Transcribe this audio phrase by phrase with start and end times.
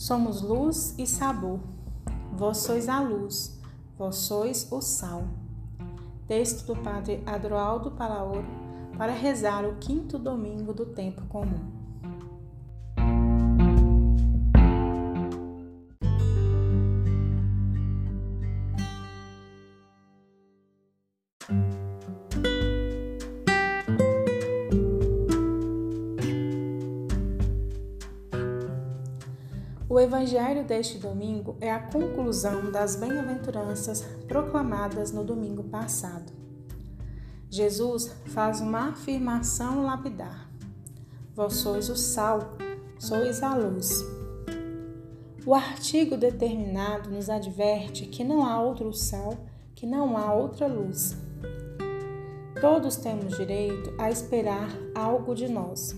[0.00, 1.60] Somos luz e sabor.
[2.32, 3.60] Vós sois a luz,
[3.98, 5.24] vós sois o sal.
[6.26, 8.46] Texto do Padre Adroaldo Palaoro
[8.96, 11.79] para rezar o quinto domingo do tempo comum.
[30.00, 36.32] O evangelho deste domingo é a conclusão das bem-aventuranças proclamadas no domingo passado.
[37.50, 40.50] Jesus faz uma afirmação lapidar:
[41.34, 42.56] Vós sois o sal,
[42.98, 44.02] sois a luz.
[45.44, 49.36] O artigo determinado nos adverte que não há outro sal,
[49.74, 51.14] que não há outra luz.
[52.58, 55.94] Todos temos direito a esperar algo de nós.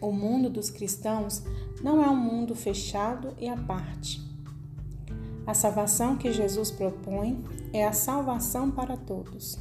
[0.00, 1.42] O mundo dos cristãos
[1.82, 4.24] não é um mundo fechado e à parte.
[5.46, 9.58] A salvação que Jesus propõe é a salvação para todos.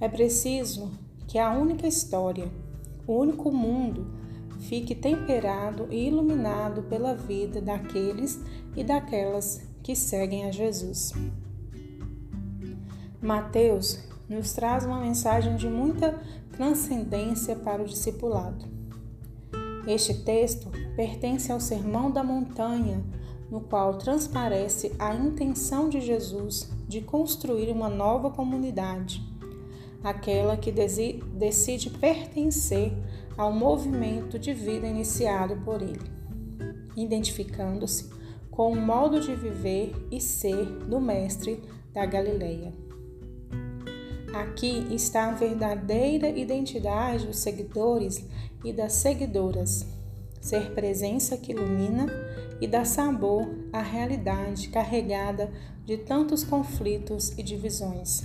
[0.00, 0.90] É preciso
[1.26, 2.50] que a única história,
[3.06, 4.06] o único mundo,
[4.60, 8.40] fique temperado e iluminado pela vida daqueles
[8.76, 11.12] e daquelas que seguem a Jesus.
[13.20, 16.20] Mateus nos traz uma mensagem de muita
[16.52, 18.79] transcendência para o discipulado.
[19.86, 23.02] Este texto pertence ao Sermão da Montanha,
[23.50, 29.22] no qual transparece a intenção de Jesus de construir uma nova comunidade,
[30.04, 32.92] aquela que decide pertencer
[33.36, 36.10] ao movimento de vida iniciado por ele,
[36.96, 38.10] identificando-se
[38.50, 42.89] com o modo de viver e ser do Mestre da Galileia.
[44.32, 48.24] Aqui está a verdadeira identidade dos seguidores
[48.64, 49.84] e das seguidoras,
[50.40, 52.06] ser presença que ilumina
[52.60, 55.50] e dá sabor à realidade carregada
[55.84, 58.22] de tantos conflitos e divisões.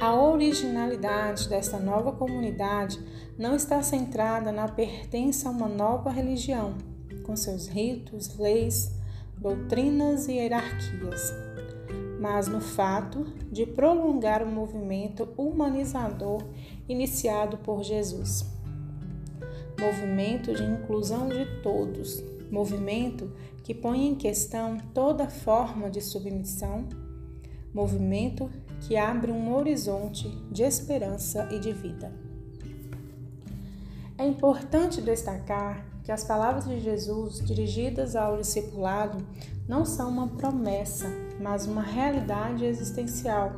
[0.00, 2.98] A originalidade desta nova comunidade
[3.38, 6.76] não está centrada na pertença a uma nova religião,
[7.22, 8.90] com seus ritos, leis,
[9.38, 11.47] doutrinas e hierarquias
[12.18, 16.42] mas no fato de prolongar o movimento humanizador
[16.88, 18.44] iniciado por Jesus.
[19.80, 23.30] Movimento de inclusão de todos, movimento
[23.62, 26.88] que põe em questão toda forma de submissão,
[27.72, 32.12] movimento que abre um horizonte de esperança e de vida.
[34.16, 39.18] É importante destacar que as palavras de Jesus dirigidas ao discipulado
[39.68, 41.06] não são uma promessa,
[41.40, 43.52] mas uma realidade existencial,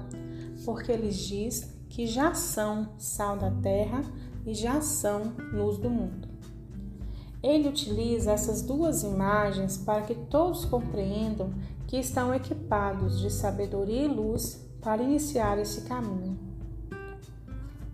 [0.65, 4.03] porque ele diz que já são sal da terra
[4.47, 6.29] e já são luz do mundo.
[7.43, 11.53] Ele utiliza essas duas imagens para que todos compreendam
[11.87, 16.39] que estão equipados de sabedoria e luz para iniciar esse caminho.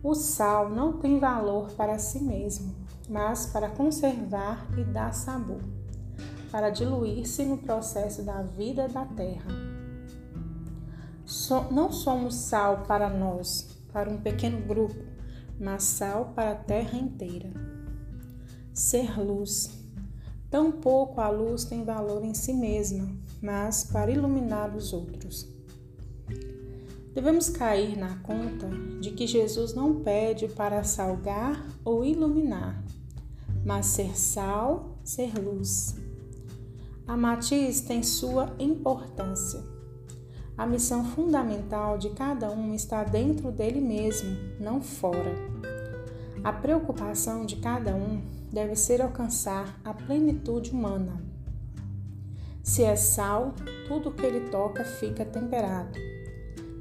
[0.02, 2.74] O sal não tem valor para si mesmo,
[3.08, 5.60] mas para conservar e dar sabor,
[6.50, 9.75] para diluir-se no processo da vida da terra.
[11.26, 14.94] So, não somos sal para nós, para um pequeno grupo,
[15.58, 17.50] mas sal para a terra inteira.
[18.72, 19.70] Ser luz.
[20.48, 23.08] Tampouco a luz tem valor em si mesma,
[23.42, 25.48] mas para iluminar os outros.
[27.12, 28.68] Devemos cair na conta
[29.00, 32.84] de que Jesus não pede para salgar ou iluminar,
[33.64, 35.96] mas ser sal, ser luz.
[37.04, 39.75] A matiz tem sua importância.
[40.56, 45.34] A missão fundamental de cada um está dentro dele mesmo, não fora.
[46.42, 51.22] A preocupação de cada um deve ser alcançar a plenitude humana.
[52.62, 53.54] Se é sal,
[53.86, 55.98] tudo que ele toca fica temperado.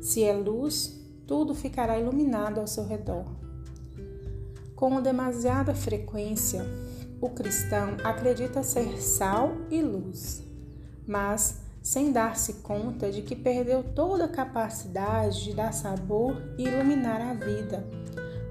[0.01, 0.97] Se é luz,
[1.27, 3.25] tudo ficará iluminado ao seu redor.
[4.73, 6.65] Com demasiada frequência,
[7.19, 10.43] o cristão acredita ser sal e luz,
[11.07, 17.21] mas sem dar-se conta de que perdeu toda a capacidade de dar sabor e iluminar
[17.21, 17.87] a vida,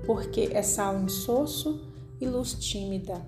[0.07, 1.85] porque é sal insosso
[2.21, 3.21] e luz tímida.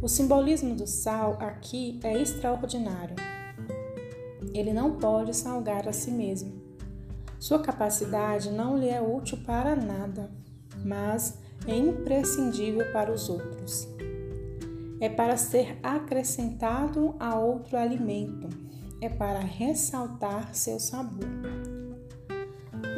[0.00, 3.16] O simbolismo do sal aqui é extraordinário.
[4.54, 6.52] Ele não pode salgar a si mesmo.
[7.40, 10.30] Sua capacidade não lhe é útil para nada
[10.84, 13.88] mas é imprescindível para os outros.
[15.00, 18.48] É para ser acrescentado a outro alimento,
[19.00, 21.26] é para ressaltar seu sabor.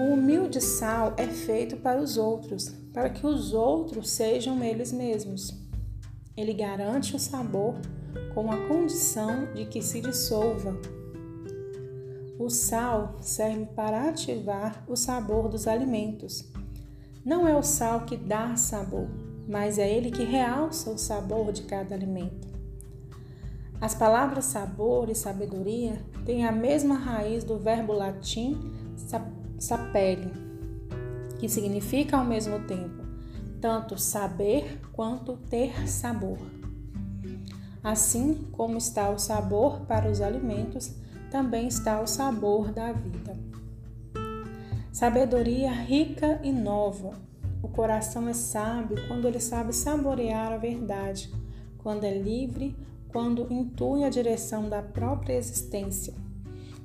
[0.00, 5.56] O humilde sal é feito para os outros, para que os outros sejam eles mesmos.
[6.36, 7.74] Ele garante o sabor
[8.34, 10.76] com a condição de que se dissolva.
[12.38, 16.50] O sal serve para ativar o sabor dos alimentos.
[17.24, 19.08] Não é o sal que dá sabor,
[19.48, 22.48] mas é ele que realça o sabor de cada alimento.
[23.80, 28.56] As palavras sabor e sabedoria têm a mesma raiz do verbo latim
[29.58, 30.30] sapere,
[31.38, 33.02] que significa ao mesmo tempo
[33.62, 36.38] tanto saber quanto ter sabor.
[37.82, 40.92] Assim como está o sabor para os alimentos,
[41.30, 43.38] também está o sabor da vida.
[44.92, 47.12] Sabedoria rica e nova.
[47.62, 51.32] O coração é sábio quando ele sabe saborear a verdade,
[51.78, 52.76] quando é livre,
[53.08, 56.14] quando intui a direção da própria existência,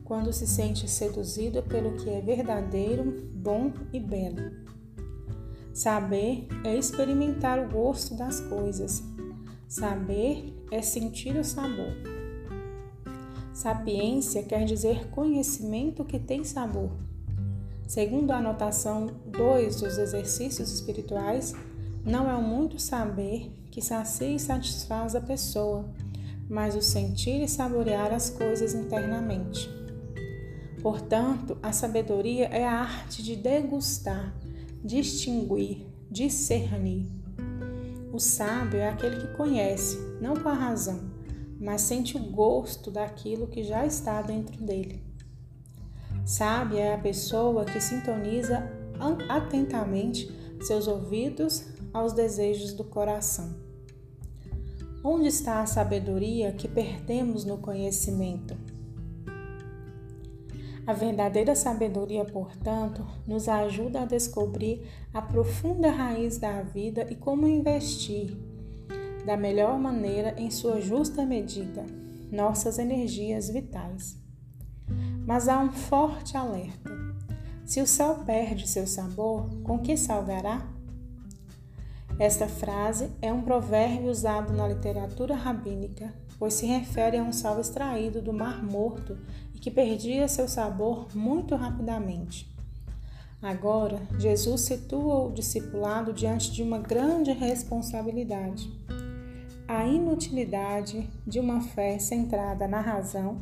[0.03, 4.51] quando se sente seduzido pelo que é verdadeiro, bom e belo.
[5.73, 9.03] Saber é experimentar o gosto das coisas.
[9.67, 11.93] Saber é sentir o sabor.
[13.53, 16.91] Sapiência quer dizer conhecimento que tem sabor.
[17.87, 21.55] Segundo a anotação 2 dos exercícios espirituais,
[22.03, 25.85] não é o muito saber que sacia e satisfaz a pessoa,
[26.49, 29.69] mas o sentir e saborear as coisas internamente.
[30.81, 34.35] Portanto, a sabedoria é a arte de degustar,
[34.83, 37.07] distinguir, discernir.
[38.11, 41.09] O sábio é aquele que conhece, não com a razão,
[41.57, 45.06] mas sente o gosto daquilo que já está dentro dele.
[46.27, 48.69] Sábia é a pessoa que sintoniza
[49.29, 50.29] atentamente
[50.59, 51.63] seus ouvidos
[51.93, 53.55] aos desejos do coração.
[55.01, 58.57] Onde está a sabedoria que perdemos no conhecimento?
[60.85, 67.47] A verdadeira sabedoria, portanto, nos ajuda a descobrir a profunda raiz da vida e como
[67.47, 68.35] investir
[69.25, 71.85] da melhor maneira em sua justa medida
[72.29, 74.26] nossas energias vitais.
[75.27, 76.89] Mas há um forte alerta.
[77.65, 80.65] Se o sal perde seu sabor, com que salgará?
[82.17, 87.59] Esta frase é um provérbio usado na literatura rabínica, pois se refere a um sal
[87.59, 89.17] extraído do Mar Morto
[89.53, 92.49] e que perdia seu sabor muito rapidamente.
[93.41, 98.71] Agora, Jesus situa o discipulado diante de uma grande responsabilidade:
[99.67, 103.41] a inutilidade de uma fé centrada na razão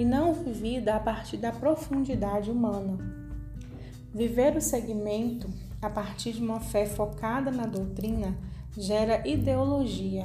[0.00, 2.96] e não vivida a partir da profundidade humana.
[4.14, 5.46] Viver o segmento
[5.82, 8.34] a partir de uma fé focada na doutrina,
[8.74, 10.22] gera ideologia,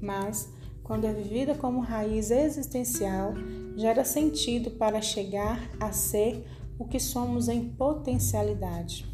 [0.00, 0.50] mas,
[0.82, 3.34] quando é vivida como raiz existencial,
[3.76, 6.46] gera sentido para chegar a ser
[6.78, 9.06] o que somos em potencialidade.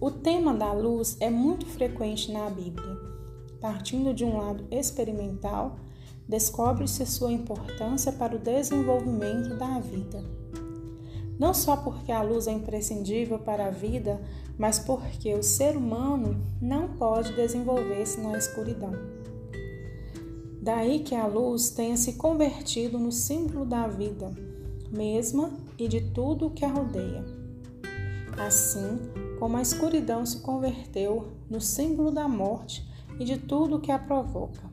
[0.00, 2.96] O tema da luz é muito frequente na Bíblia.
[3.60, 5.80] Partindo de um lado experimental,
[6.28, 10.44] descobre-se sua importância para o desenvolvimento da vida
[11.38, 14.20] não só porque a luz é imprescindível para a vida,
[14.56, 18.92] mas porque o ser humano não pode desenvolver-se na escuridão.
[20.60, 24.32] Daí que a luz tenha se convertido no símbolo da vida
[24.90, 27.24] mesma e de tudo o que a rodeia.
[28.38, 28.98] Assim
[29.38, 32.88] como a escuridão se converteu no símbolo da morte
[33.18, 34.72] e de tudo o que a provoca.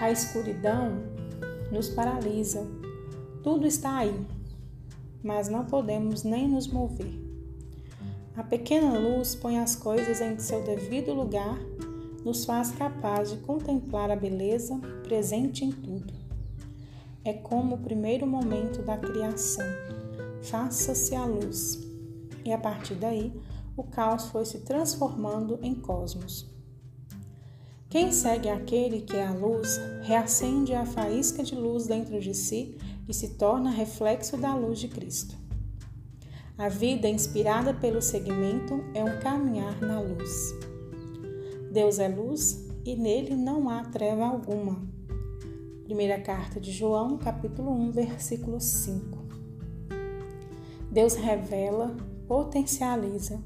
[0.00, 0.96] A escuridão
[1.70, 2.66] nos paralisa
[3.42, 4.26] tudo está aí,
[5.22, 7.10] mas não podemos nem nos mover.
[8.36, 11.58] A pequena luz põe as coisas em seu devido lugar,
[12.22, 16.12] nos faz capaz de contemplar a beleza presente em tudo.
[17.24, 19.66] É como o primeiro momento da criação.
[20.42, 21.80] Faça-se a luz.
[22.44, 23.32] E a partir daí,
[23.74, 26.46] o caos foi se transformando em cosmos.
[27.90, 32.78] Quem segue aquele que é a luz, reacende a faísca de luz dentro de si
[33.08, 35.34] e se torna reflexo da luz de Cristo.
[36.56, 40.54] A vida inspirada pelo segmento é um caminhar na luz.
[41.72, 44.80] Deus é luz e nele não há treva alguma.
[45.82, 49.18] Primeira carta de João, capítulo 1, versículo 5.
[50.92, 51.96] Deus revela,
[52.28, 53.42] potencializa,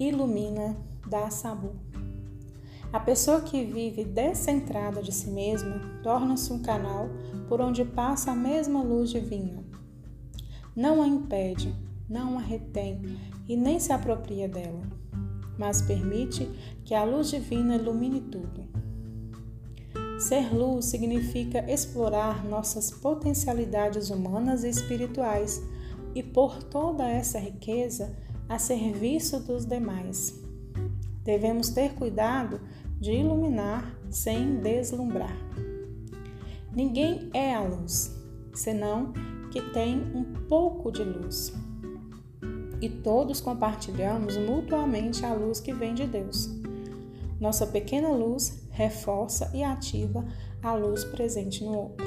[0.00, 1.91] ilumina, dá sabor.
[2.92, 7.08] A pessoa que vive descentrada de si mesma torna-se um canal
[7.48, 9.64] por onde passa a mesma luz divina.
[10.76, 11.74] Não a impede,
[12.06, 13.18] não a retém
[13.48, 14.82] e nem se apropria dela,
[15.58, 16.46] mas permite
[16.84, 18.68] que a luz divina ilumine tudo.
[20.20, 25.62] Ser luz significa explorar nossas potencialidades humanas e espirituais
[26.14, 28.14] e pôr toda essa riqueza
[28.50, 30.42] a serviço dos demais
[31.24, 32.60] Devemos ter cuidado
[33.02, 35.36] de iluminar sem deslumbrar.
[36.72, 38.16] Ninguém é a luz,
[38.54, 39.12] senão
[39.50, 41.52] que tem um pouco de luz.
[42.80, 46.48] E todos compartilhamos mutuamente a luz que vem de Deus.
[47.40, 50.24] Nossa pequena luz reforça e ativa
[50.62, 52.06] a luz presente no outro.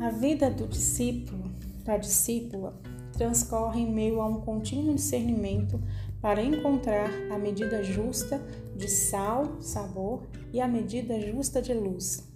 [0.00, 1.50] A vida do discípulo,
[1.84, 2.80] da discípula,
[3.12, 5.80] transcorre em meio a um contínuo discernimento
[6.20, 8.40] para encontrar a medida justa
[8.76, 12.28] de sal, sabor e a medida justa de luz.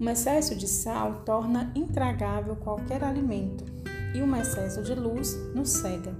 [0.00, 3.64] Um excesso de sal torna intragável qualquer alimento
[4.14, 6.14] e um excesso de luz nos cega.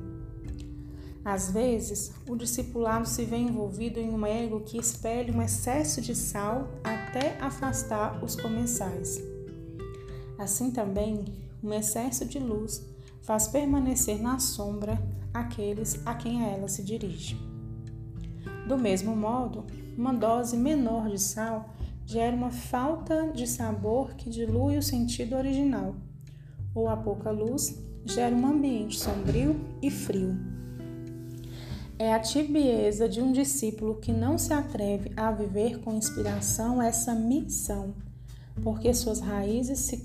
[1.24, 6.14] Às vezes, o discipulado se vê envolvido em um ego que espelha um excesso de
[6.14, 9.20] sal até afastar os comensais.
[10.38, 11.24] Assim também,
[11.62, 12.86] um excesso de luz
[13.22, 15.02] faz permanecer na sombra
[15.34, 17.55] aqueles a quem ela se dirige.
[18.66, 19.64] Do mesmo modo,
[19.96, 21.70] uma dose menor de sal
[22.04, 25.94] gera uma falta de sabor que dilui o sentido original,
[26.74, 30.36] ou a pouca luz gera um ambiente sombrio e frio.
[31.98, 37.14] É a tibieza de um discípulo que não se atreve a viver com inspiração essa
[37.14, 37.94] missão,
[38.62, 39.96] porque suas raízes se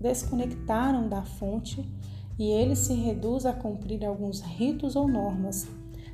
[0.00, 1.88] desconectaram da fonte
[2.38, 5.68] e ele se reduz a cumprir alguns ritos ou normas,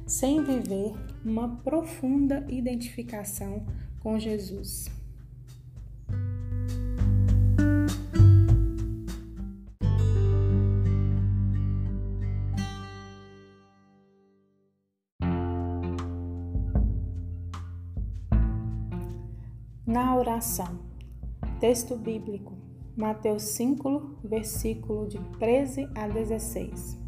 [0.06, 0.94] sem viver
[1.24, 3.66] uma profunda identificação
[4.00, 4.88] com Jesus.
[19.84, 20.78] Na oração,
[21.58, 22.56] texto bíblico
[22.96, 27.05] Mateus 5, versículo de 13 a 16.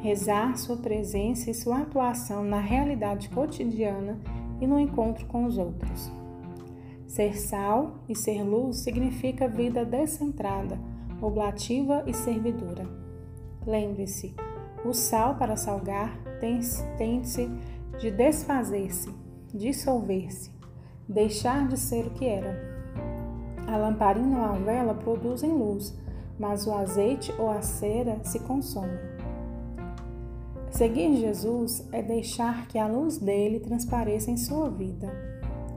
[0.00, 4.18] Rezar sua presença e sua atuação na realidade cotidiana
[4.60, 6.10] e no encontro com os outros.
[7.06, 10.78] Ser sal e ser luz significa vida descentrada,
[11.20, 12.86] oblativa e servidora.
[13.66, 14.34] Lembre-se,
[14.84, 17.50] o sal para salgar tem-se
[17.98, 19.12] de desfazer-se,
[19.52, 20.52] dissolver-se,
[21.08, 22.78] deixar de ser o que era
[23.68, 25.94] a lamparina ou a vela produzem luz,
[26.38, 28.98] mas o azeite ou a cera se consomem.
[30.78, 35.12] Seguir Jesus é deixar que a luz dele transpareça em sua vida.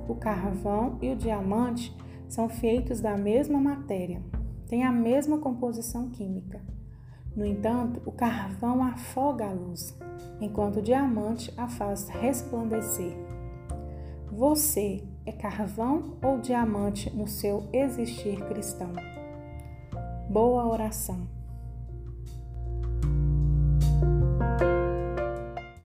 [0.08, 1.92] O carvão e o diamante
[2.30, 4.22] são feitos da mesma matéria,
[4.68, 6.62] têm a mesma composição química.
[7.36, 9.98] No entanto, o carvão afoga a luz,
[10.40, 13.18] enquanto o diamante a faz resplandecer.
[14.32, 18.94] Você é carvão ou diamante no seu existir cristão?
[20.30, 21.41] Boa oração.